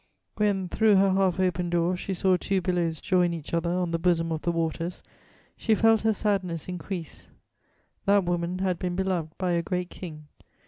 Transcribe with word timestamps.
When, 0.37 0.67
through 0.67 0.95
her 0.95 1.11
half 1.11 1.39
open 1.39 1.69
door, 1.69 1.95
she 1.95 2.15
saw 2.15 2.35
two 2.35 2.59
billows 2.59 3.01
join 3.01 3.35
each 3.35 3.53
other 3.53 3.69
on 3.69 3.91
the 3.91 3.99
bosom 3.99 4.31
of 4.31 4.41
the 4.41 4.51
waters, 4.51 5.03
she 5.55 5.75
felt 5.75 6.01
her 6.01 6.11
sadness 6.11 6.67
increase: 6.67 7.29
that 8.05 8.23
woman 8.23 8.57
had 8.57 8.79
been 8.79 8.95
beloved 8.95 9.37
by 9.37 9.51
a 9.51 9.61
great 9.61 9.91
king. 9.91 10.25